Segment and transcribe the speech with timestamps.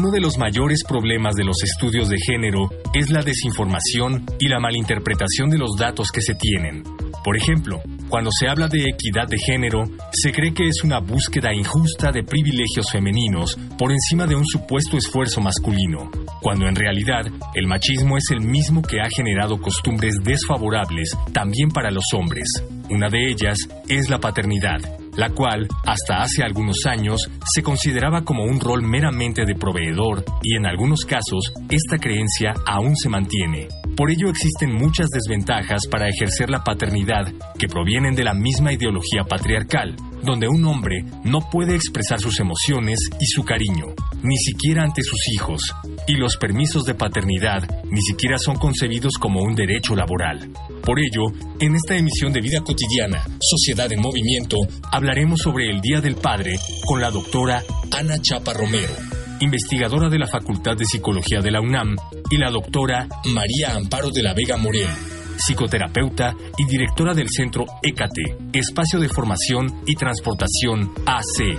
[0.00, 4.60] Uno de los mayores problemas de los estudios de género es la desinformación y la
[4.60, 6.84] malinterpretación de los datos que se tienen.
[7.24, 11.52] Por ejemplo, cuando se habla de equidad de género, se cree que es una búsqueda
[11.52, 17.66] injusta de privilegios femeninos por encima de un supuesto esfuerzo masculino, cuando en realidad el
[17.66, 22.46] machismo es el mismo que ha generado costumbres desfavorables también para los hombres.
[22.88, 23.58] Una de ellas
[23.88, 24.78] es la paternidad,
[25.18, 30.56] la cual, hasta hace algunos años, se consideraba como un rol meramente de proveedor y
[30.56, 33.66] en algunos casos esta creencia aún se mantiene.
[33.96, 39.24] Por ello existen muchas desventajas para ejercer la paternidad que provienen de la misma ideología
[39.28, 43.86] patriarcal, donde un hombre no puede expresar sus emociones y su cariño,
[44.22, 45.74] ni siquiera ante sus hijos,
[46.08, 50.50] y los permisos de paternidad ni siquiera son concebidos como un derecho laboral.
[50.82, 51.26] Por ello,
[51.60, 54.56] en esta emisión de Vida Cotidiana, Sociedad en Movimiento,
[54.90, 56.56] hablaremos sobre el Día del Padre
[56.86, 58.94] con la doctora Ana Chapa Romero
[59.40, 61.96] investigadora de la Facultad de Psicología de la UNAM,
[62.30, 64.88] y la doctora María Amparo de la Vega Morel,
[65.36, 71.56] psicoterapeuta y directora del centro ECATE, Espacio de Formación y Transportación AC.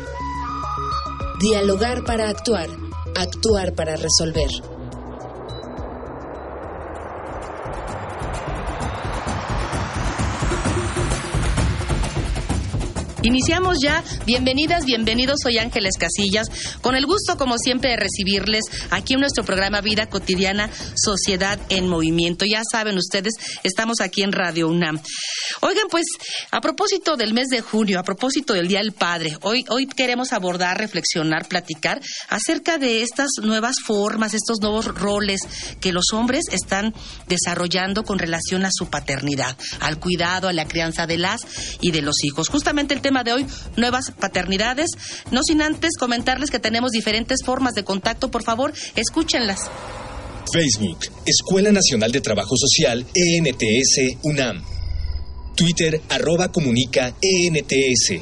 [1.40, 2.68] Dialogar para actuar,
[3.22, 4.50] actuar para resolver.
[13.22, 14.02] Iniciamos ya.
[14.26, 15.42] Bienvenidas, bienvenidos.
[15.44, 16.48] Soy Ángeles Casillas.
[16.80, 21.90] Con el gusto, como siempre, de recibirles aquí en nuestro programa Vida Cotidiana, Sociedad en
[21.90, 22.46] Movimiento.
[22.50, 25.02] Ya saben ustedes, estamos aquí en Radio UNAM.
[25.60, 26.06] Oigan, pues,
[26.52, 30.32] a propósito del mes de junio, a propósito del Día del Padre, hoy, hoy queremos
[30.32, 35.42] abordar, reflexionar, platicar acerca de estas nuevas formas, estos nuevos roles
[35.82, 36.94] que los hombres están
[37.28, 41.42] desarrollando con relación a su paternidad, al cuidado, a la crianza de las
[41.82, 42.48] y de los hijos.
[42.48, 44.92] Justamente el tema de hoy, nuevas paternidades.
[45.32, 48.30] No sin antes comentarles que tenemos diferentes formas de contacto.
[48.32, 49.60] Por favor, escúchenlas.
[50.54, 54.64] Facebook, Escuela Nacional de Trabajo Social, ENTS, UNAM.
[55.56, 58.22] Twitter, arroba comunica, ENTS.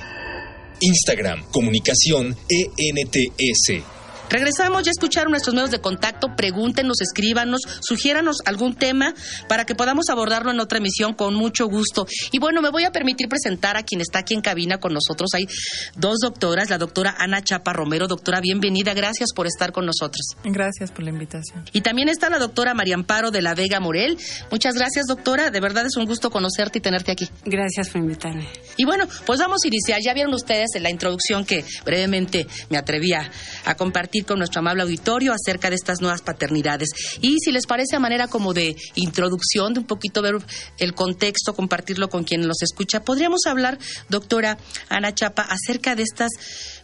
[0.80, 3.97] Instagram, comunicación, ENTS.
[4.29, 9.13] Regresamos, ya escucharon nuestros medios de contacto, pregúntenos, escríbanos, sugiéranos algún tema
[9.47, 12.05] para que podamos abordarlo en otra emisión con mucho gusto.
[12.31, 15.29] Y bueno, me voy a permitir presentar a quien está aquí en cabina con nosotros.
[15.33, 15.47] Hay
[15.95, 18.07] dos doctoras, la doctora Ana Chapa Romero.
[18.07, 20.35] Doctora, bienvenida, gracias por estar con nosotros.
[20.44, 21.63] Gracias por la invitación.
[21.71, 24.17] Y también está la doctora María Amparo de la Vega Morel.
[24.51, 25.51] Muchas gracias, doctora.
[25.51, 27.29] De verdad es un gusto conocerte y tenerte aquí.
[27.45, 28.47] Gracias por invitarme.
[28.75, 30.01] Y bueno, pues vamos a iniciar.
[30.03, 33.31] Ya vieron ustedes en la introducción que brevemente me atrevía
[33.63, 36.89] a compartir con nuestro amable auditorio acerca de estas nuevas paternidades.
[37.22, 40.35] Y si les parece a manera como de introducción, de un poquito ver
[40.78, 43.79] el contexto, compartirlo con quien los escucha, podríamos hablar,
[44.09, 44.57] doctora
[44.89, 46.31] Ana Chapa, acerca de estas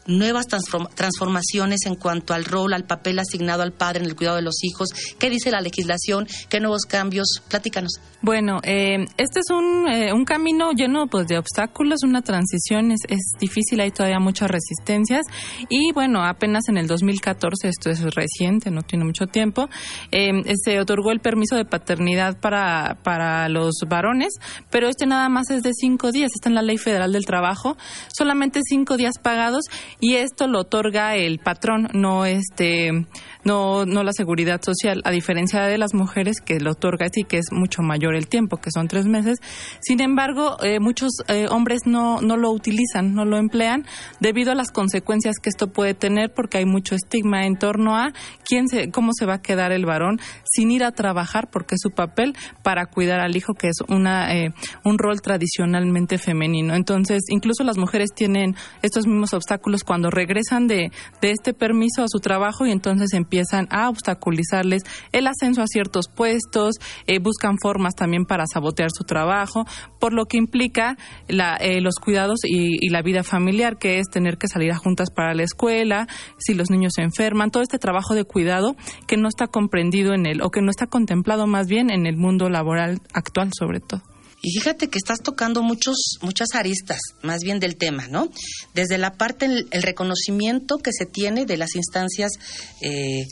[0.06, 4.44] nuevas transformaciones en cuanto al rol, al papel asignado al padre en el cuidado de
[4.44, 4.90] los hijos.
[5.20, 6.28] ¿Qué dice la legislación?
[6.50, 7.28] ¿Qué nuevos cambios?
[7.50, 8.00] Platícanos.
[8.22, 13.02] Bueno, eh, este es un, eh, un, camino lleno pues, de obstáculos, una transición es,
[13.10, 15.26] es, difícil, hay todavía muchas resistencias
[15.68, 19.70] y bueno, apenas en el 2014, esto es reciente, no tiene mucho tiempo,
[20.12, 20.32] eh,
[20.64, 24.34] se otorgó el permiso de paternidad para, para los varones,
[24.70, 27.76] pero este nada más es de cinco días, está en la Ley Federal del Trabajo,
[28.16, 29.66] solamente cinco días pagados
[30.04, 33.06] y esto lo otorga el patrón, no este
[33.44, 37.38] no, no la seguridad social, a diferencia de las mujeres que lo otorga sí que
[37.38, 39.40] es mucho mayor el tiempo, que son tres meses.
[39.82, 43.86] Sin embargo, eh, muchos eh, hombres no, no lo utilizan, no lo emplean,
[44.20, 48.14] debido a las consecuencias que esto puede tener, porque hay mucho estigma en torno a
[48.46, 51.82] quién se, cómo se va a quedar el varón sin ir a trabajar, porque es
[51.82, 54.54] su papel para cuidar al hijo, que es una, eh,
[54.86, 56.76] un rol tradicionalmente femenino.
[56.76, 60.92] Entonces, incluso las mujeres tienen estos mismos obstáculos cuando regresan de,
[61.22, 65.68] de este permiso a su trabajo y entonces empiezan empiezan a obstaculizarles el ascenso a
[65.68, 66.76] ciertos puestos,
[67.08, 69.66] eh, buscan formas también para sabotear su trabajo,
[70.00, 70.98] por lo que implica
[71.28, 75.10] la, eh, los cuidados y, la vida familiar, que es tener que salir a juntas
[75.10, 76.08] para la escuela,
[76.38, 78.76] si los niños se enferman, todo este trabajo de cuidado
[79.08, 82.16] que no está comprendido en el, o que no está contemplado más bien en el
[82.16, 84.13] mundo laboral actual sobre todo.
[84.46, 88.30] Y fíjate que estás tocando muchos, muchas aristas, más bien del tema, ¿no?
[88.74, 92.34] Desde la parte, el, reconocimiento que se tiene de las instancias
[92.82, 93.26] eh,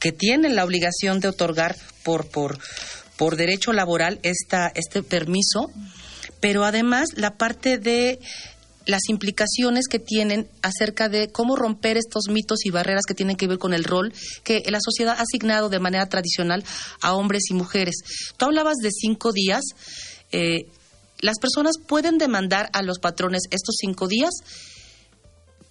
[0.00, 2.58] que tienen la obligación de otorgar por, por,
[3.16, 5.70] por derecho laboral esta, este permiso,
[6.40, 8.18] pero además la parte de
[8.84, 13.46] las implicaciones que tienen acerca de cómo romper estos mitos y barreras que tienen que
[13.46, 14.12] ver con el rol
[14.42, 16.64] que la sociedad ha asignado de manera tradicional
[17.00, 17.96] a hombres y mujeres.
[18.36, 19.62] Tú hablabas de cinco días.
[20.32, 20.66] Eh,
[21.20, 24.30] las personas pueden demandar a los patrones estos cinco días,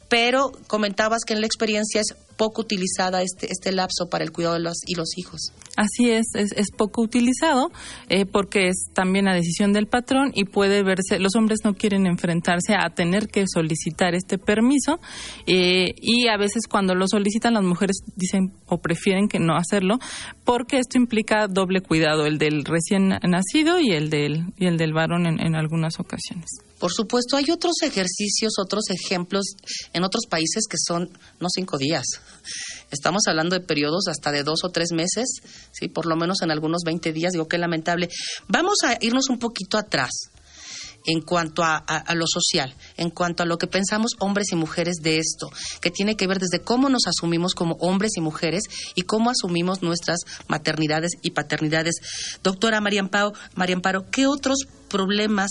[0.10, 4.56] pero comentabas que en la experiencia es poco utilizada este, este lapso para el cuidado
[4.56, 5.52] de los, y los hijos.
[5.76, 7.72] Así es, es, es poco utilizado
[8.10, 12.06] eh, porque es también la decisión del patrón y puede verse, los hombres no quieren
[12.06, 15.00] enfrentarse a tener que solicitar este permiso
[15.46, 19.98] eh, y a veces cuando lo solicitan las mujeres dicen o prefieren que no hacerlo
[20.46, 24.94] porque esto implica doble cuidado, el del recién nacido y el del, y el del
[24.94, 26.67] varón en, en algunas ocasiones.
[26.80, 29.46] Por supuesto, hay otros ejercicios, otros ejemplos
[29.94, 31.10] en otros países que son
[31.40, 32.06] no cinco días.
[32.92, 35.42] Estamos hablando de periodos hasta de dos o tres meses,
[35.72, 37.34] sí, por lo menos en algunos 20 días.
[37.34, 38.10] Digo que lamentable.
[38.48, 40.12] Vamos a irnos un poquito atrás
[41.06, 44.98] en cuanto a, a, lo social, en cuanto a lo que pensamos hombres y mujeres
[45.02, 48.64] de esto, que tiene que ver desde cómo nos asumimos como hombres y mujeres
[48.94, 51.96] y cómo asumimos nuestras maternidades y paternidades.
[52.44, 55.50] Doctora María Amparo, María Amparo ¿qué otros problemas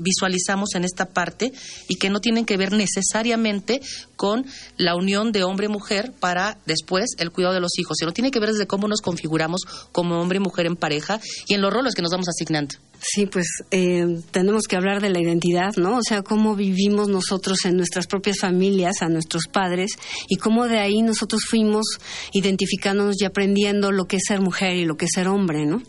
[0.00, 1.52] visualizamos en esta parte
[1.88, 3.80] y que no tienen que ver necesariamente
[4.16, 4.46] con
[4.76, 8.52] la unión de hombre-mujer para después el cuidado de los hijos, sino tiene que ver
[8.52, 9.62] desde cómo nos configuramos
[9.92, 12.76] como hombre y mujer en pareja y en los roles que nos vamos asignando.
[13.02, 15.96] Sí, pues eh, tenemos que hablar de la identidad, ¿no?
[15.96, 19.92] O sea, cómo vivimos nosotros en nuestras propias familias, a nuestros padres,
[20.28, 21.86] y cómo de ahí nosotros fuimos
[22.32, 25.82] identificándonos y aprendiendo lo que es ser mujer y lo que es ser hombre, ¿no?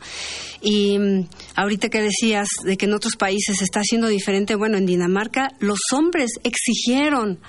[0.61, 4.85] Y um, ahorita que decías de que en otros países está siendo diferente, bueno, en
[4.85, 7.39] Dinamarca los hombres exigieron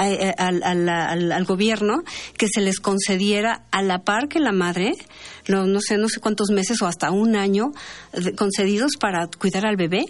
[0.00, 2.02] al, al, al, al, gobierno
[2.36, 4.92] que se les concediera a la par que la madre,
[5.48, 7.72] no, no sé, no sé cuántos meses o hasta un año
[8.36, 10.06] concedidos para cuidar al bebé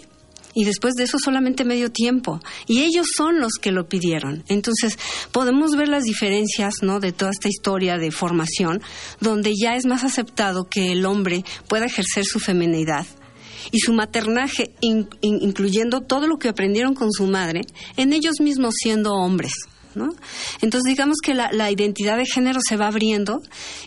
[0.53, 2.39] y después de eso solamente medio tiempo.
[2.67, 4.43] Y ellos son los que lo pidieron.
[4.47, 4.97] Entonces,
[5.31, 6.99] podemos ver las diferencias, ¿no?
[6.99, 8.81] De toda esta historia de formación,
[9.19, 13.05] donde ya es más aceptado que el hombre pueda ejercer su feminidad
[13.71, 17.61] y su maternaje, in, in, incluyendo todo lo que aprendieron con su madre,
[17.95, 19.53] en ellos mismos siendo hombres.
[20.61, 23.41] Entonces digamos que la, identidad de género se va abriendo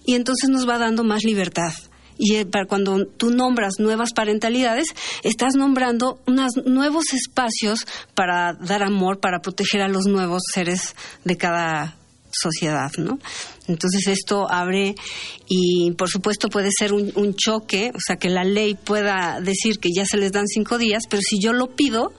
[0.04, 1.72] y entonces nos va dando más libertad.
[2.16, 4.86] Y para cuando tú nombras nuevas parentalidades,
[5.24, 7.80] estás nombrando unos nuevos espacios
[8.14, 11.96] para dar amor, para proteger a los nuevos seres de cada
[12.40, 13.18] sociedad, ¿no?
[13.66, 14.94] Entonces esto abre
[15.48, 19.78] y por supuesto puede ser un, un, choque, o sea que la ley pueda decir
[19.78, 22.12] que ya se les dan cinco días, pero si yo lo pido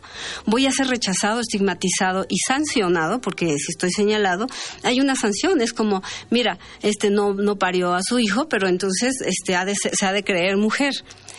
[0.48, 4.48] voy a ser rechazado, estigmatizado y sancionado, porque si estoy señalado
[4.82, 6.02] hay una sanción, es como
[6.32, 10.14] mira este no no parió a su hijo, pero entonces este ha de, se ha
[10.14, 10.94] de creer mujer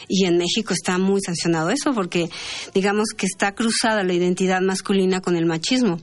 [0.08, 2.28] y en México está muy sancionado eso porque
[2.74, 5.98] digamos que está cruzada la identidad masculina con el machismo.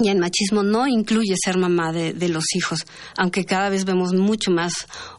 [0.00, 2.86] Y el machismo no incluye ser mamá de, de, los hijos,
[3.16, 4.72] aunque cada vez vemos mucho más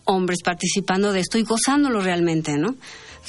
[0.06, 2.76] hombres participando de esto y gozándolo realmente, ¿no?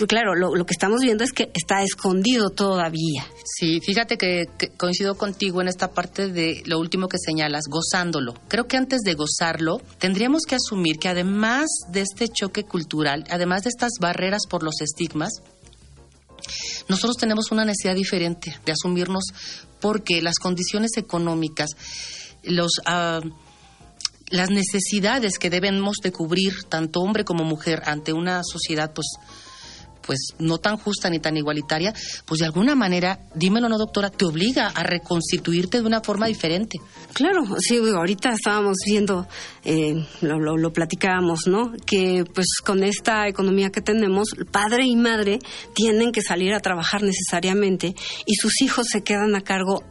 [0.08, 3.26] Claro, lo, lo que estamos viendo es que está escondido todavía.
[3.44, 4.46] Sí, fíjate que,
[4.76, 8.34] coincido contigo en esta parte de lo último que señalas, gozándolo.
[8.48, 13.64] Creo que antes de gozarlo, tendríamos que asumir que además de este choque cultural, además
[13.64, 15.42] de estas barreras por los estigmas,
[16.88, 19.24] nosotros tenemos una necesidad diferente de asumirnos
[19.82, 21.70] porque las condiciones económicas,
[22.44, 23.28] los, uh,
[24.30, 29.06] las necesidades que debemos de cubrir tanto hombre como mujer ante una sociedad pues
[30.04, 31.94] pues no tan justa ni tan igualitaria,
[32.26, 36.78] pues de alguna manera, dímelo no doctora, te obliga a reconstituirte de una forma diferente.
[37.12, 39.26] Claro, sí, ahorita estábamos viendo,
[39.64, 41.72] eh, lo, lo, platicábamos, ¿no?
[41.84, 45.38] Que pues con esta economía que tenemos, padre y madre
[45.74, 47.94] tienen que salir a trabajar necesariamente
[48.26, 49.82] y sus hijos se quedan a cargo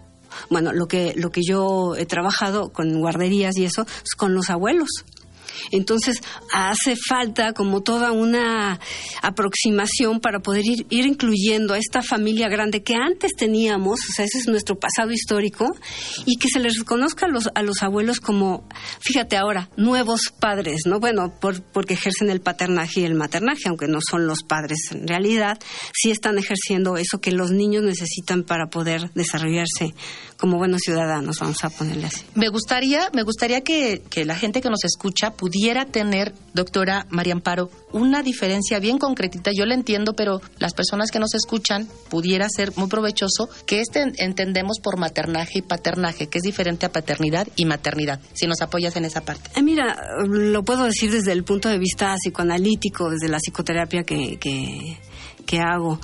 [0.49, 4.49] bueno, lo que, lo que yo he trabajado con guarderías y eso, es con los
[4.49, 4.89] abuelos.
[5.71, 6.17] Entonces,
[6.53, 8.79] hace falta como toda una
[9.21, 14.39] aproximación para poder ir, incluyendo a esta familia grande que antes teníamos, o sea, ese
[14.39, 15.75] es nuestro pasado histórico,
[16.25, 18.67] y que se les reconozca a los, a los abuelos como,
[18.99, 20.99] fíjate ahora, nuevos padres, ¿no?
[20.99, 25.07] Bueno, por, porque ejercen el paternaje y el maternaje, aunque no son los padres en
[25.07, 25.59] realidad,
[25.93, 29.93] sí están ejerciendo eso que los niños necesitan para poder desarrollarse
[30.37, 32.23] como buenos ciudadanos, vamos a ponerle así.
[32.33, 37.33] Me gustaría, me gustaría que, que la gente que nos escucha pudiera tener, doctora María
[37.33, 39.49] Amparo, una diferencia bien concretita.
[39.51, 44.03] Yo la entiendo, pero las personas que nos escuchan pudiera ser muy provechoso que este
[44.19, 48.19] entendemos por maternaje y paternaje, que es diferente a paternidad y maternidad.
[48.33, 49.49] Si nos apoyas en esa parte.
[49.55, 54.37] Eh, mira, lo puedo decir desde el punto de vista psicoanalítico, desde la psicoterapia que,
[54.37, 54.99] que,
[55.47, 55.99] que hago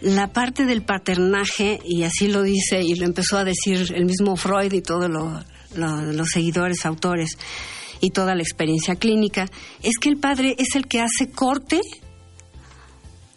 [0.00, 4.36] la parte del paternaje, y así lo dice y lo empezó a decir el mismo
[4.36, 7.36] Freud y todos los seguidores, autores,
[8.02, 9.48] y toda la experiencia clínica,
[9.82, 11.80] es que el padre es el que hace corte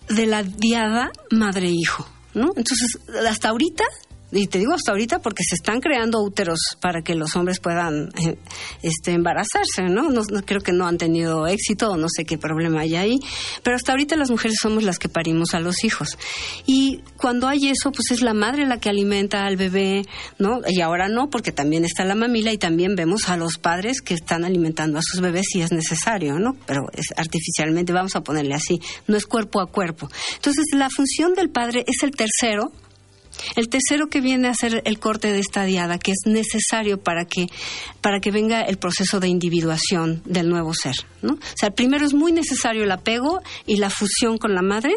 [0.10, 2.06] de la diada madre-hijo.
[2.34, 2.48] ¿no?
[2.58, 3.86] Entonces, hasta ahorita
[4.32, 8.10] y te digo hasta ahorita porque se están creando úteros para que los hombres puedan
[8.20, 8.38] eh,
[8.82, 10.10] este, embarazarse, ¿no?
[10.10, 10.24] ¿no?
[10.46, 13.20] Creo que no han tenido éxito o no sé qué problema hay ahí,
[13.64, 16.18] pero hasta ahorita las mujeres somos las que parimos a los hijos.
[16.66, 20.04] Y cuando hay eso, pues es la madre la que alimenta al bebé,
[20.40, 20.60] ¿no?
[20.68, 24.16] Y ahora no, porque también está la mamila y también vemos a los padres que
[24.16, 26.56] están alimentando a sus bebés si es necesario, ¿no?
[26.66, 30.10] Pero es artificialmente, vamos a ponerle así, no es cuerpo a cuerpo.
[30.36, 32.72] Entonces, la función del padre es el tercero
[33.56, 37.26] el tercero que viene a ser el corte de esta diada, que es necesario para
[37.26, 37.48] que,
[38.02, 40.96] para que venga el proceso de individuación del nuevo ser.
[41.22, 41.34] ¿no?
[41.34, 44.96] O sea, primero es muy necesario el apego y la fusión con la madre,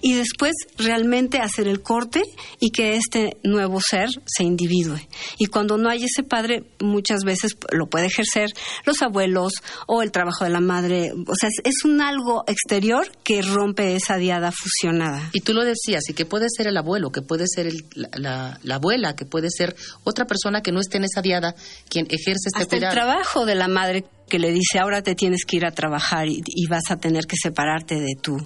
[0.00, 2.22] y después realmente hacer el corte
[2.60, 5.08] y que este nuevo ser se individue.
[5.38, 8.50] Y cuando no hay ese padre, muchas veces lo puede ejercer
[8.84, 9.52] los abuelos
[9.86, 11.12] o el trabajo de la madre.
[11.12, 15.30] O sea, es, un algo exterior que rompe esa diada fusionada.
[15.32, 19.16] Y tú lo decías, y que puede ser el abuelo, que puede ser la, abuela,
[19.16, 19.74] que puede ser
[20.04, 21.54] otra persona que no esté en esa diada
[21.88, 25.44] quien ejerce este Hasta el trabajo de la madre que le dice ahora te tienes
[25.44, 28.38] que ir a trabajar y, y vas a tener que separarte de tu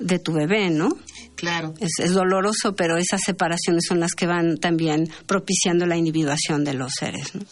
[0.00, 0.88] de tu bebé, ¿no?
[1.36, 1.74] Claro.
[1.78, 6.92] Es, doloroso, pero esas separaciones son las que van también propiciando la individuación de los
[6.98, 7.42] seres, ¿no?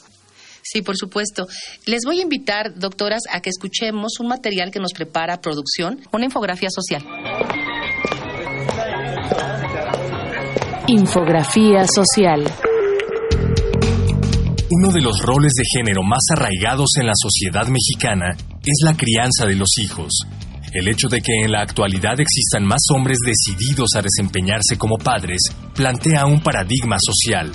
[0.63, 1.47] Sí, por supuesto.
[1.87, 6.27] Les voy a invitar, doctoras, a que escuchemos un material que nos prepara producción, una
[6.27, 7.03] infografía social.
[10.89, 12.45] Infografía social.
[14.71, 19.47] Uno de los roles de género más arraigados en la sociedad mexicana es la crianza
[19.47, 20.27] de los hijos.
[20.73, 25.41] El hecho de que en la actualidad existan más hombres decididos a desempeñarse como padres
[25.75, 27.51] plantea un paradigma social.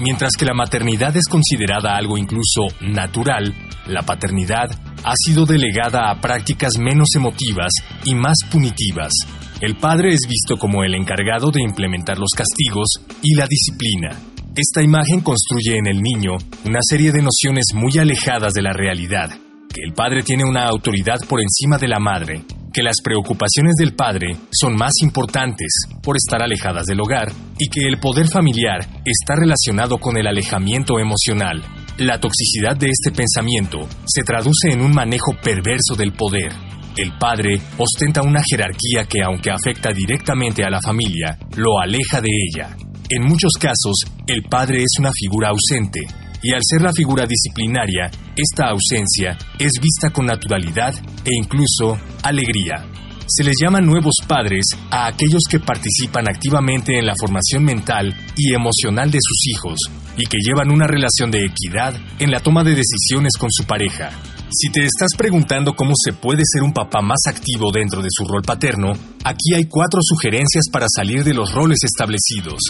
[0.00, 3.54] Mientras que la maternidad es considerada algo incluso natural,
[3.86, 4.70] la paternidad
[5.04, 7.72] ha sido delegada a prácticas menos emotivas
[8.04, 9.12] y más punitivas.
[9.60, 12.88] El padre es visto como el encargado de implementar los castigos
[13.22, 14.18] y la disciplina.
[14.56, 19.30] Esta imagen construye en el niño una serie de nociones muy alejadas de la realidad,
[19.74, 23.94] que el padre tiene una autoridad por encima de la madre, que las preocupaciones del
[23.94, 29.34] padre son más importantes por estar alejadas del hogar y que el poder familiar está
[29.34, 31.60] relacionado con el alejamiento emocional.
[31.98, 36.52] La toxicidad de este pensamiento se traduce en un manejo perverso del poder.
[36.96, 42.30] El padre ostenta una jerarquía que aunque afecta directamente a la familia, lo aleja de
[42.30, 42.76] ella.
[43.10, 46.00] En muchos casos, el padre es una figura ausente,
[46.44, 52.84] y al ser la figura disciplinaria, esta ausencia es vista con naturalidad e incluso alegría.
[53.26, 58.52] Se les llama nuevos padres a aquellos que participan activamente en la formación mental y
[58.52, 59.78] emocional de sus hijos
[60.18, 64.10] y que llevan una relación de equidad en la toma de decisiones con su pareja.
[64.52, 68.26] Si te estás preguntando cómo se puede ser un papá más activo dentro de su
[68.26, 68.92] rol paterno,
[69.24, 72.60] aquí hay cuatro sugerencias para salir de los roles establecidos.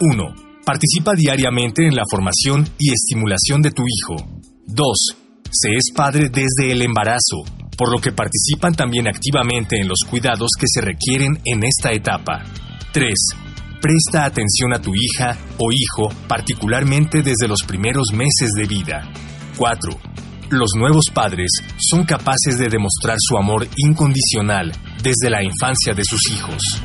[0.00, 4.16] 1 Participa diariamente en la formación y estimulación de tu hijo.
[4.66, 4.96] 2.
[5.50, 7.42] Se es padre desde el embarazo,
[7.76, 12.44] por lo que participan también activamente en los cuidados que se requieren en esta etapa.
[12.92, 13.14] 3.
[13.80, 19.10] Presta atención a tu hija o hijo, particularmente desde los primeros meses de vida.
[19.56, 19.92] 4.
[20.50, 21.48] Los nuevos padres
[21.78, 26.82] son capaces de demostrar su amor incondicional desde la infancia de sus hijos.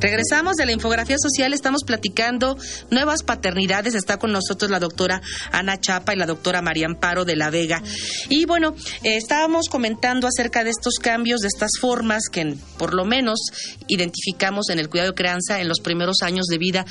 [0.00, 2.56] Regresamos de la infografía social, estamos platicando
[2.90, 3.94] nuevas paternidades.
[3.94, 5.20] Está con nosotros la doctora
[5.52, 7.82] Ana Chapa y la doctora María Amparo de la Vega.
[8.30, 13.04] Y bueno, eh, estábamos comentando acerca de estos cambios, de estas formas que por lo
[13.04, 13.40] menos
[13.88, 16.86] identificamos en el cuidado de crianza en los primeros años de vida.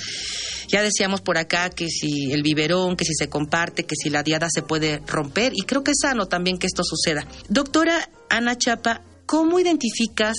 [0.68, 4.22] Ya decíamos por acá que si el biberón, que si se comparte, que si la
[4.22, 7.26] diada se puede romper y creo que es sano también que esto suceda.
[7.48, 10.38] Doctora Ana Chapa, ¿cómo identificas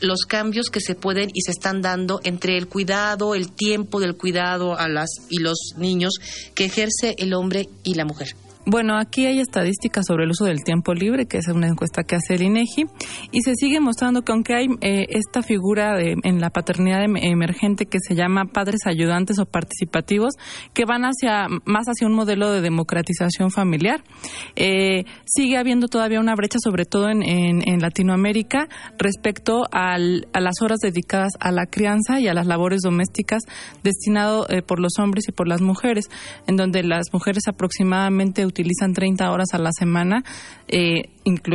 [0.00, 4.16] los cambios que se pueden y se están dando entre el cuidado, el tiempo del
[4.16, 6.14] cuidado a las y los niños
[6.54, 8.34] que ejerce el hombre y la mujer.
[8.70, 12.14] Bueno, aquí hay estadísticas sobre el uso del tiempo libre, que es una encuesta que
[12.14, 12.84] hace el INEGI,
[13.32, 17.16] y se sigue mostrando que aunque hay eh, esta figura de, en la paternidad em,
[17.16, 20.34] emergente que se llama padres ayudantes o participativos,
[20.72, 24.04] que van hacia más hacia un modelo de democratización familiar,
[24.54, 31.32] eh, sigue habiendo todavía una brecha, sobre todo en, Latinoamérica, respecto a las horas dedicadas
[31.40, 33.42] a la crianza y a las labores domésticas
[33.82, 36.04] destinado eh, por los hombres y por las mujeres,
[36.46, 40.24] en donde las mujeres aproximadamente utilizan 30 horas a la semana,
[40.68, 41.04] eh,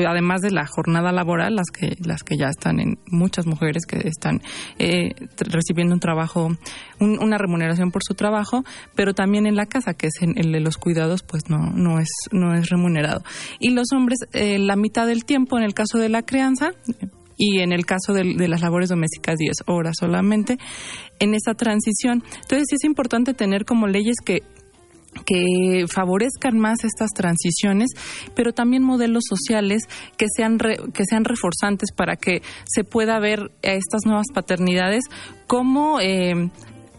[0.08, 4.08] además de la jornada laboral, las que, las que ya están en muchas mujeres que
[4.08, 4.42] están
[4.80, 6.50] eh, recibiendo un trabajo,
[7.00, 8.64] una remuneración por su trabajo,
[8.96, 12.10] pero también en la casa, que es el de los cuidados, pues no, no, es,
[12.32, 13.24] no es remunerado.
[13.60, 16.72] Y los hombres, eh, la mitad del tiempo en el caso de la crianza,
[17.38, 20.58] y en el caso de, de, las labores domésticas 10 horas solamente
[21.20, 22.24] en esa transición.
[22.42, 24.42] Entonces sí es importante tener como leyes que
[25.26, 27.90] que favorezcan más estas transiciones,
[28.36, 29.84] pero también modelos sociales
[30.18, 35.04] que sean que sean reforzantes para que se pueda ver a estas nuevas paternidades
[35.48, 36.50] como eh,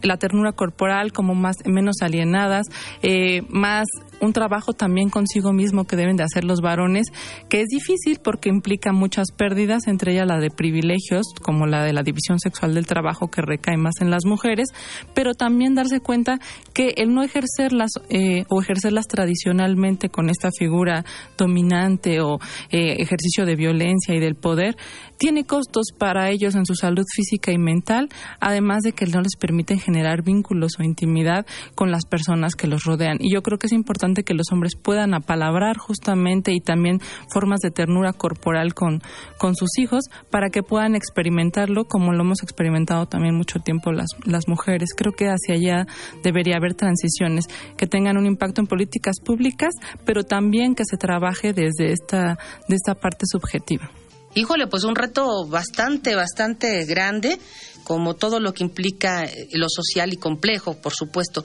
[0.02, 2.66] la ternura corporal como más menos alienadas,
[3.02, 3.86] eh, más
[4.20, 7.12] un trabajo también consigo mismo que deben de hacer los varones,
[7.48, 11.92] que es difícil porque implica muchas pérdidas, entre ellas la de privilegios, como la de
[11.92, 14.68] la división sexual del trabajo que recae más en las mujeres,
[15.14, 16.38] pero también darse cuenta
[16.72, 21.04] que el no ejercerlas eh, o ejercerlas tradicionalmente con esta figura
[21.36, 22.38] dominante o
[22.70, 24.76] eh, ejercicio de violencia y del poder,
[25.18, 28.08] tiene costos para ellos en su salud física y mental,
[28.40, 32.84] además de que no les permiten generar vínculos o intimidad con las personas que los
[32.84, 33.18] rodean.
[33.20, 37.00] Y yo creo que es importante que los hombres puedan apalabrar justamente y también
[37.32, 39.02] formas de ternura corporal con,
[39.38, 44.08] con sus hijos para que puedan experimentarlo como lo hemos experimentado también mucho tiempo las,
[44.24, 44.90] las mujeres.
[44.96, 45.86] Creo que hacia allá
[46.22, 47.46] debería haber transiciones
[47.76, 52.76] que tengan un impacto en políticas públicas, pero también que se trabaje desde esta, de
[52.76, 53.90] esta parte subjetiva.
[54.36, 57.38] Híjole, pues un reto bastante, bastante grande,
[57.84, 61.42] como todo lo que implica eh, lo social y complejo, por supuesto.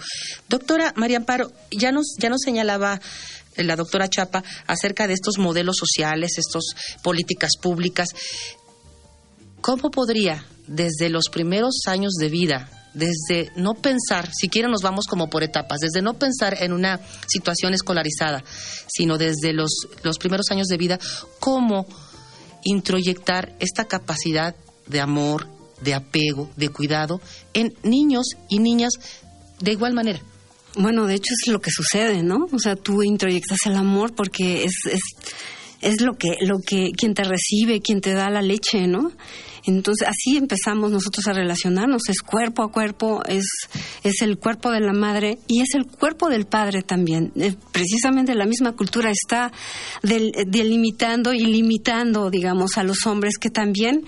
[0.50, 3.00] Doctora María Amparo, ya nos, ya nos señalaba
[3.56, 6.66] eh, la doctora Chapa acerca de estos modelos sociales, estas
[7.02, 8.10] políticas públicas.
[9.62, 15.30] ¿Cómo podría, desde los primeros años de vida, desde no pensar, siquiera nos vamos como
[15.30, 18.44] por etapas, desde no pensar en una situación escolarizada,
[18.88, 19.72] sino desde los,
[20.04, 21.00] los primeros años de vida,
[21.40, 21.88] cómo
[22.64, 24.56] introyectar esta capacidad
[24.88, 25.48] de amor,
[25.82, 27.22] de apego, de cuidado
[27.54, 28.94] en niños y niñas
[29.60, 30.22] de igual manera.
[30.76, 32.48] Bueno, de hecho es lo que sucede, ¿no?
[32.52, 35.02] O sea, tú introyectas el amor porque es, es,
[35.82, 39.12] es lo que, lo que, quien te recibe, quien te da la leche, ¿no?
[39.66, 43.46] Entonces, así empezamos nosotros a relacionarnos, es cuerpo a cuerpo, es,
[44.04, 47.32] es el cuerpo de la madre y es el cuerpo del padre también.
[47.36, 49.52] Eh, precisamente la misma cultura está
[50.02, 54.06] delimitando y limitando, digamos, a los hombres que también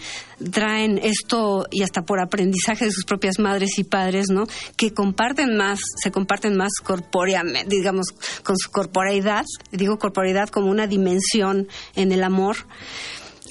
[0.51, 4.45] traen esto y hasta por aprendizaje de sus propias madres y padres, ¿no?
[4.75, 8.07] Que comparten más, se comparten más corpóreamente, digamos,
[8.43, 12.57] con su corporeidad, digo corporeidad como una dimensión en el amor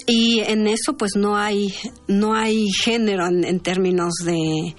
[0.07, 1.73] y en eso pues no hay
[2.07, 4.75] no hay género en, términos de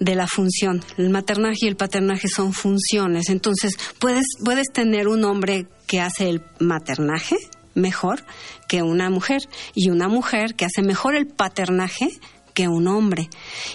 [0.00, 0.84] de la función.
[0.98, 3.30] El maternaje y el paternaje son funciones.
[3.30, 7.36] Entonces, puedes, puedes tener un hombre que hace el maternaje
[7.74, 8.24] mejor
[8.68, 9.42] que una mujer
[9.74, 12.08] y una mujer que hace mejor el paternaje
[12.54, 13.28] que un hombre.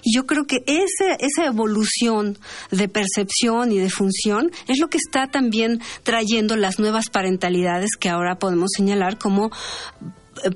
[0.03, 2.37] Y yo creo que ese, esa evolución
[2.71, 8.09] de percepción y de función es lo que está también trayendo las nuevas parentalidades que
[8.09, 9.51] ahora podemos señalar como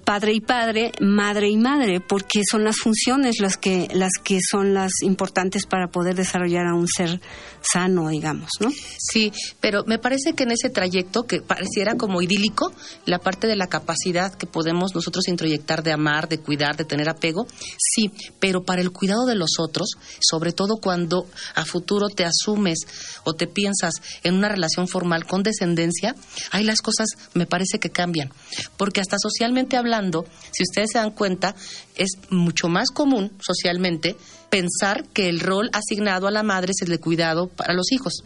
[0.04, 4.74] padre y padre, madre y madre, porque son las funciones las que, las que son
[4.74, 7.22] las importantes para poder desarrollar a un ser
[7.62, 8.69] sano, digamos, ¿no?
[8.98, 12.74] Sí, pero me parece que en ese trayecto, que pareciera como idílico,
[13.06, 17.10] la parte de la capacidad que podemos nosotros introyectar de amar, de cuidar, de tener
[17.10, 22.26] apego, sí, pero para el cuidado de los otros, sobre todo cuando a futuro te
[22.26, 22.80] asumes
[23.24, 26.15] o te piensas en una relación formal con descendencia,
[26.52, 28.32] ahí las cosas me parece que cambian,
[28.78, 31.56] porque hasta socialmente hablando, si ustedes se dan cuenta,
[31.96, 34.16] es mucho más común socialmente
[34.50, 38.24] pensar que el rol asignado a la madre es el de cuidado para los hijos.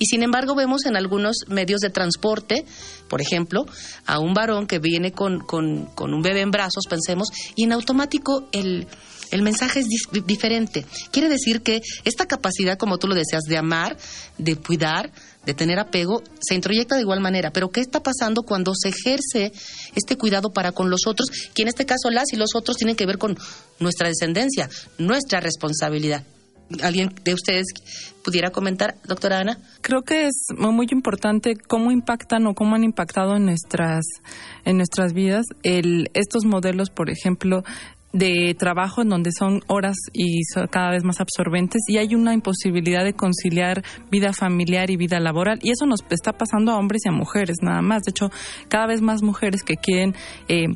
[0.00, 2.64] Y sin embargo vemos en algunos medios de transporte,
[3.08, 3.66] por ejemplo,
[4.06, 8.86] a un varón que viene con, un bebé en brazos, pensemos, y en automático el,
[9.30, 9.86] el mensaje es
[10.26, 10.84] diferente.
[11.10, 13.96] Quiere decir que esta capacidad, como tú lo deseas, de amar,
[14.38, 15.12] de cuidar,
[15.44, 17.50] de tener apego, se introyecta de igual manera.
[17.52, 19.52] Pero ¿qué está pasando cuando se ejerce
[19.94, 21.28] este cuidado para con los otros?
[21.54, 23.38] Que en este caso las y los otros tienen que ver con
[23.78, 26.24] nuestra descendencia, nuestra responsabilidad.
[26.82, 27.66] ¿Alguien de ustedes
[28.22, 29.58] pudiera comentar, doctora Ana?
[29.80, 34.04] Creo que es muy importante cómo impactan o cómo han impactado en nuestras,
[34.64, 37.64] en nuestras vidas el, estos modelos, por ejemplo,
[38.12, 43.04] de trabajo en donde son horas y cada vez más absorbentes y hay una imposibilidad
[43.04, 45.58] de conciliar vida familiar y vida laboral.
[45.62, 48.02] Y eso nos está pasando a hombres y a mujeres nada más.
[48.02, 48.30] De hecho,
[48.68, 50.14] cada vez más mujeres que quieren
[50.48, 50.66] eh,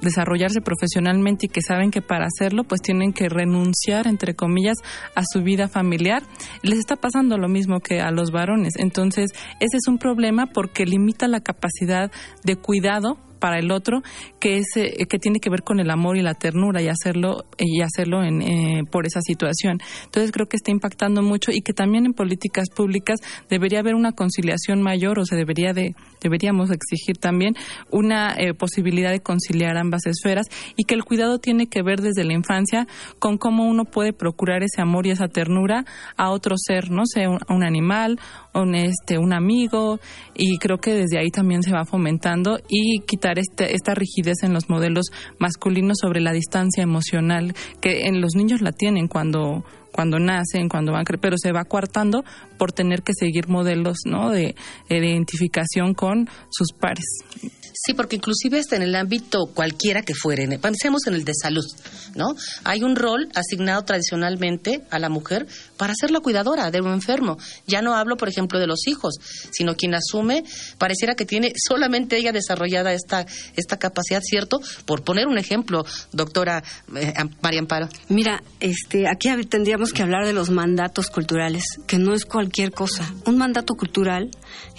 [0.00, 4.78] desarrollarse profesionalmente y que saben que para hacerlo pues tienen que renunciar entre comillas
[5.14, 6.22] a su vida familiar.
[6.62, 8.74] Les está pasando lo mismo que a los varones.
[8.76, 12.10] Entonces ese es un problema porque limita la capacidad
[12.44, 14.02] de cuidado para el otro
[14.38, 17.44] que es eh, que tiene que ver con el amor y la ternura y hacerlo
[17.58, 19.78] y hacerlo en, eh, por esa situación.
[20.04, 24.12] Entonces creo que está impactando mucho y que también en políticas públicas debería haber una
[24.12, 27.54] conciliación mayor o se debería de deberíamos exigir también
[27.90, 32.24] una eh, posibilidad de conciliar ambas esferas y que el cuidado tiene que ver desde
[32.24, 32.86] la infancia
[33.18, 35.84] con cómo uno puede procurar ese amor y esa ternura
[36.16, 38.20] a otro ser no sé un, un animal
[38.52, 39.98] un este un amigo
[40.34, 44.52] y creo que desde ahí también se va fomentando y quitar este, esta rigidez en
[44.52, 45.06] los modelos
[45.38, 50.92] masculinos sobre la distancia emocional que en los niños la tienen cuando cuando nacen, cuando
[50.92, 52.24] van, pero se va coartando
[52.58, 54.30] por tener que seguir modelos, ¿no?
[54.30, 54.54] De,
[54.88, 57.04] de identificación con sus pares.
[57.82, 61.64] Sí, porque inclusive está en el ámbito cualquiera que fuere, pensemos en el de salud,
[62.14, 62.34] ¿no?
[62.64, 65.46] Hay un rol asignado tradicionalmente a la mujer
[65.78, 67.38] para ser la cuidadora de un enfermo.
[67.66, 69.14] Ya no hablo, por ejemplo, de los hijos,
[69.50, 70.44] sino quien asume,
[70.76, 73.24] pareciera que tiene solamente ella desarrollada esta,
[73.56, 74.60] esta capacidad, ¿cierto?
[74.84, 76.62] Por poner un ejemplo, doctora
[76.94, 77.88] eh, María Amparo.
[78.10, 83.12] Mira, este, aquí tendríamos que hablar de los mandatos culturales, que no es cualquier cosa.
[83.26, 84.30] Un mandato cultural,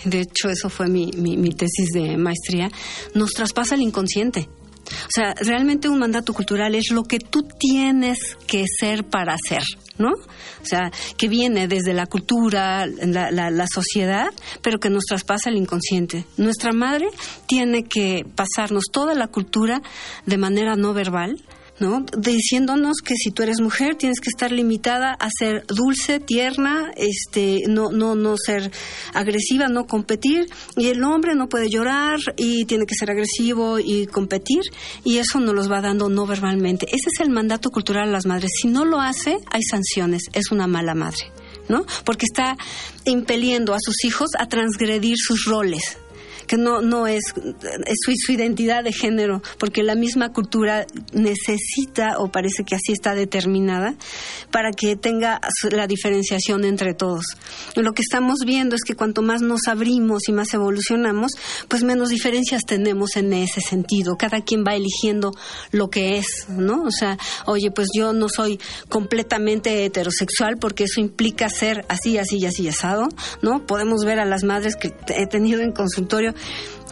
[0.06, 2.70] de hecho eso fue mi tesis de maestría,
[3.14, 4.48] nos traspasa el inconsciente.
[4.92, 9.64] O sea, realmente un mandato cultural es lo que tú tienes que ser para ser,
[9.98, 10.10] ¿no?
[10.10, 14.28] O sea, que viene desde la cultura, la, la, la, sociedad,
[14.62, 16.26] pero que nos traspasa el inconsciente.
[16.38, 17.08] Nuestra madre
[17.48, 19.82] tiene que pasarnos toda la cultura
[20.26, 21.42] de manera no verbal,
[21.82, 22.06] ¿no?
[22.16, 27.64] Diciéndonos que si tú eres mujer tienes que estar limitada a ser dulce, tierna, este,
[27.68, 28.72] no, no, no ser
[29.14, 34.06] agresiva, no competir, y el hombre no puede llorar y tiene que ser agresivo y
[34.06, 34.62] competir,
[35.04, 36.86] y eso nos los va dando no verbalmente.
[36.86, 38.52] Ese es el mandato cultural de las madres.
[38.62, 41.32] Si no lo hace, hay sanciones, es una mala madre.
[41.68, 41.86] ¿no?
[42.06, 42.58] Porque está
[43.06, 45.98] impeliendo a sus hijos a transgredir sus roles,
[46.52, 47.34] que no, no es,
[47.86, 52.92] es su, su, identidad de género, porque la misma cultura necesita, o parece que así
[52.92, 53.96] está determinada,
[54.52, 55.40] para que tenga
[55.72, 57.24] la diferenciación entre todos.
[57.76, 61.32] Lo que estamos viendo es que cuanto más nos abrimos y más evolucionamos,
[61.70, 64.18] pues menos diferencias tenemos en ese sentido.
[64.18, 65.32] Cada quien va eligiendo
[65.72, 66.84] lo que es, ¿no?
[66.84, 68.60] O sea, oye, pues yo no soy
[68.90, 73.08] completamente heterosexual porque eso implica ser así, así y así asado,
[73.42, 73.66] ¿no?
[73.66, 76.36] Podemos ver a las madres que he tenido en consultorio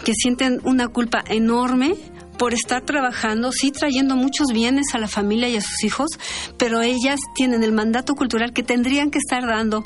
[0.04, 1.96] que sienten una culpa enorme
[2.38, 6.10] por estar trabajando, sí trayendo muchos bienes a la familia y a sus hijos,
[6.58, 9.84] pero ellas tienen el mandato cultural que tendrían que estar dando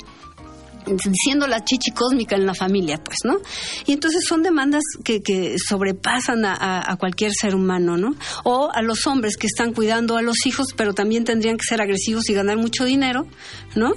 [0.86, 3.38] diciendo la chichi cósmica en la familia, pues, ¿no?
[3.86, 8.14] Y entonces son demandas que, que sobrepasan a, a, cualquier ser humano, ¿no?
[8.44, 11.80] O a los hombres que están cuidando a los hijos, pero también tendrían que ser
[11.80, 13.26] agresivos y ganar mucho dinero,
[13.74, 13.94] ¿no?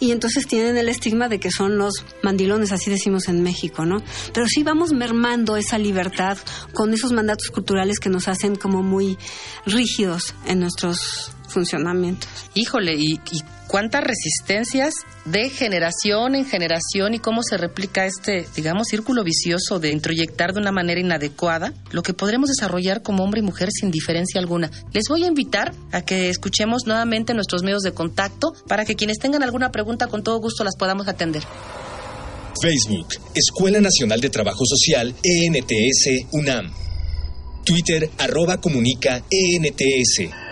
[0.00, 4.02] Y entonces tienen el estigma de que son los mandilones, así decimos en México, ¿no?
[4.32, 6.38] Pero sí vamos mermando esa libertad
[6.72, 9.18] con esos mandatos culturales que nos hacen como muy
[9.66, 12.28] rígidos en nuestros funcionamientos.
[12.54, 14.94] Híjole, y, y cuántas resistencias
[15.26, 20.60] de generación en generación y cómo se replica este, digamos, círculo vicioso de introyectar de
[20.60, 24.70] una manera inadecuada lo que podremos desarrollar como hombre y mujer sin diferencia alguna.
[24.92, 29.18] Les voy a invitar a que escuchemos nuevamente nuestros medios de contacto para que quienes
[29.18, 31.42] tengan alguna pregunta con todo gusto las podamos atender.
[32.60, 36.72] Facebook, Escuela Nacional de Trabajo Social, ENTS, UNAM.
[37.64, 40.47] Twitter, arroba comunica, ENTS.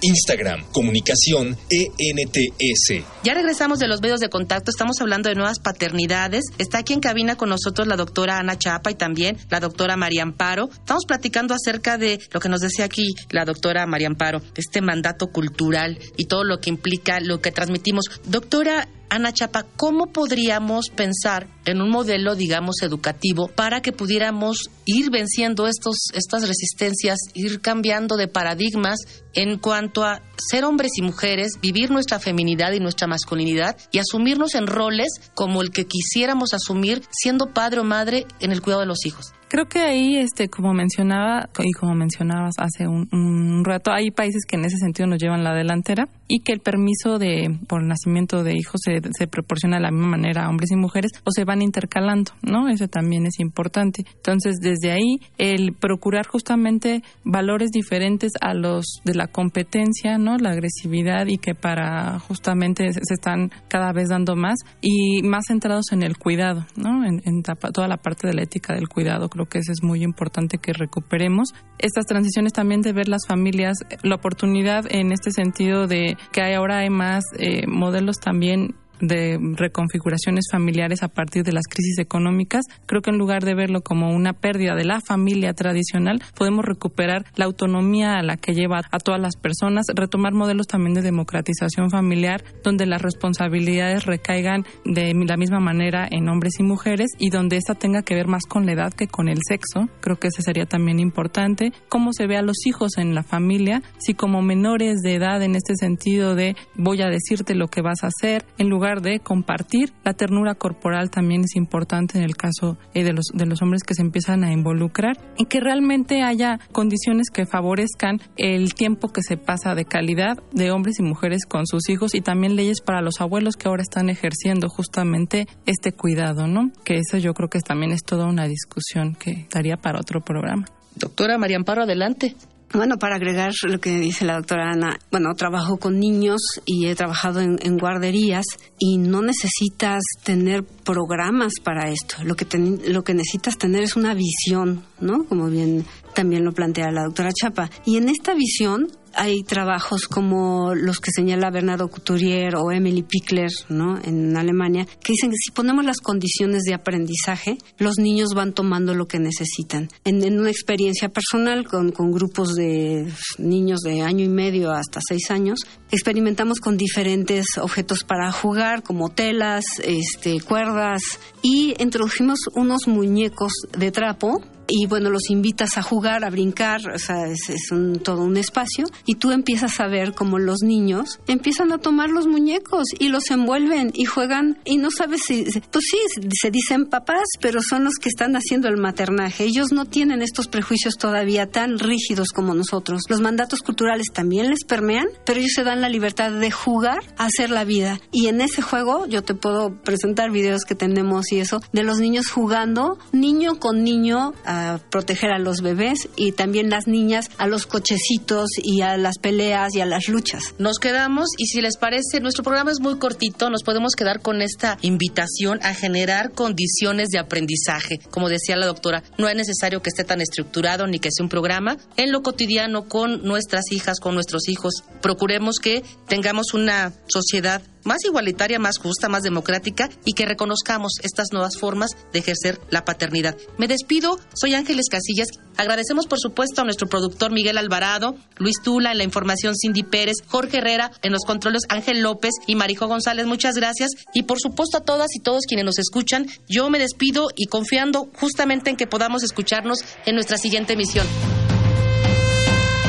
[0.00, 3.04] Instagram, comunicación ENTS.
[3.24, 6.44] Ya regresamos de los medios de contacto, estamos hablando de nuevas paternidades.
[6.58, 10.22] Está aquí en cabina con nosotros la doctora Ana Chapa y también la doctora María
[10.22, 10.68] Amparo.
[10.70, 15.28] Estamos platicando acerca de lo que nos decía aquí la doctora María Amparo, este mandato
[15.28, 18.04] cultural y todo lo que implica, lo que transmitimos.
[18.24, 25.10] Doctora, Ana Chapa, ¿cómo podríamos pensar en un modelo, digamos, educativo para que pudiéramos ir
[25.10, 28.98] venciendo estos, estas resistencias, ir cambiando de paradigmas
[29.32, 34.54] en cuanto a ser hombres y mujeres, vivir nuestra feminidad y nuestra masculinidad y asumirnos
[34.54, 38.88] en roles como el que quisiéramos asumir siendo padre o madre en el cuidado de
[38.88, 39.32] los hijos?
[39.48, 44.56] Creo que ahí, este, como mencionaba y como mencionabas hace un, rato, hay países que
[44.56, 48.52] en ese sentido nos llevan la delantera y que el permiso de por nacimiento de
[48.52, 51.62] hijos se, se proporciona de la misma manera a hombres y mujeres o se van
[51.62, 52.68] intercalando, ¿no?
[52.68, 54.04] Eso también es importante.
[54.16, 60.36] Entonces, desde ahí, el procurar justamente valores diferentes a los de la competencia, ¿no?
[60.36, 65.86] La agresividad y que para justamente se están cada vez dando más y más centrados
[65.92, 67.06] en el cuidado, ¿no?
[67.06, 70.72] En, en toda la parte de la ética del cuidado que es muy importante que
[70.72, 71.54] recuperemos.
[71.78, 76.78] Estas transiciones también de ver las familias, la oportunidad en este sentido de que ahora
[76.78, 83.02] hay más eh, modelos también de reconfiguraciones familiares a partir de las crisis económicas, creo
[83.02, 87.44] que en lugar de verlo como una pérdida de la familia tradicional, podemos recuperar la
[87.44, 92.42] autonomía a la que lleva a todas las personas, retomar modelos también de democratización familiar,
[92.62, 97.74] donde las responsabilidades recaigan de la misma manera en hombres y mujeres y donde esta
[97.74, 99.88] tenga que ver más con la edad que con el sexo.
[100.00, 101.72] Creo que ese sería también importante.
[101.88, 105.54] Cómo se ve a los hijos en la familia, si como menores de edad en
[105.54, 109.92] este sentido de voy a decirte lo que vas a hacer, en lugar de compartir.
[110.04, 113.82] La ternura corporal también es importante en el caso eh, de, los, de los hombres
[113.82, 119.22] que se empiezan a involucrar y que realmente haya condiciones que favorezcan el tiempo que
[119.22, 123.02] se pasa de calidad de hombres y mujeres con sus hijos y también leyes para
[123.02, 126.70] los abuelos que ahora están ejerciendo justamente este cuidado, ¿no?
[126.84, 130.66] Que eso yo creo que también es toda una discusión que daría para otro programa.
[130.94, 132.34] Doctora María Amparo, adelante.
[132.72, 136.94] Bueno, para agregar lo que dice la doctora Ana, bueno, trabajo con niños y he
[136.94, 138.44] trabajado en, guarderías
[138.78, 142.16] y no necesitas tener programas para esto.
[142.24, 142.46] Lo que,
[142.86, 145.24] lo que necesitas tener es una visión, ¿no?
[145.24, 145.86] Como bien
[146.18, 147.70] también lo plantea la doctora Chapa.
[147.84, 153.52] Y en esta visión hay trabajos como los que señala Bernardo Couturier o Emily Pickler
[153.68, 154.00] ¿no?
[154.02, 158.94] en Alemania, que dicen que si ponemos las condiciones de aprendizaje, los niños van tomando
[158.94, 159.88] lo que necesitan.
[160.04, 163.06] En, una experiencia personal con, grupos de
[163.38, 165.60] niños de año y medio hasta seis años,
[165.92, 171.00] experimentamos con diferentes objetos para jugar, como telas, este, cuerdas,
[171.42, 176.98] y introdujimos unos muñecos de trapo y bueno, los invitas a jugar, a brincar, o
[176.98, 181.72] sea, es, un, todo un espacio y tú empiezas a ver cómo los niños empiezan
[181.72, 185.98] a tomar los muñecos y los envuelven y juegan y no sabes si, pues sí,
[186.32, 189.44] se dicen papás, pero son los que están haciendo el maternaje.
[189.44, 193.02] Ellos no tienen estos prejuicios todavía tan rígidos como nosotros.
[193.08, 197.26] Los mandatos culturales también les permean, pero ellos se dan la libertad de jugar a
[197.26, 198.00] hacer la vida.
[198.12, 201.98] Y en ese juego yo te puedo presentar videos que tenemos y eso, de los
[201.98, 204.57] niños jugando, niño con niño, a
[204.90, 209.74] proteger a los bebés y también las niñas a los cochecitos y a las peleas
[209.74, 210.54] y a las luchas.
[210.58, 214.42] Nos quedamos y si les parece, nuestro programa es muy cortito, nos podemos quedar con
[214.42, 217.98] esta invitación a generar condiciones de aprendizaje.
[218.10, 221.30] Como decía la doctora, no es necesario que esté tan estructurado ni que sea un
[221.30, 221.76] programa.
[221.96, 228.04] En lo cotidiano con nuestras hijas, con nuestros hijos, procuremos que tengamos una sociedad más
[228.04, 233.36] igualitaria, más justa, más democrática y que reconozcamos estas nuevas formas de ejercer la paternidad.
[233.56, 235.28] Me despido, soy Ángeles Casillas.
[235.56, 240.16] Agradecemos por supuesto a nuestro productor Miguel Alvarado, Luis Tula en la información Cindy Pérez,
[240.26, 243.26] Jorge Herrera en los controles Ángel López y Marijo González.
[243.26, 246.26] Muchas gracias y por supuesto a todas y todos quienes nos escuchan.
[246.46, 251.06] Yo me despido y confiando justamente en que podamos escucharnos en nuestra siguiente emisión.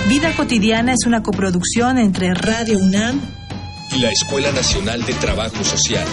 [0.10, 3.22] Vida cotidiana es una coproducción entre Radio UNAM
[3.98, 6.08] la Escuela Nacional de Trabajo Social.